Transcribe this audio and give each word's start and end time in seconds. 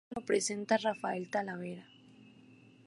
El 0.03 0.07
prólogo 0.07 0.21
lo 0.21 0.25
presenta 0.25 0.77
Rafael 0.77 1.29
Talavera. 1.29 1.85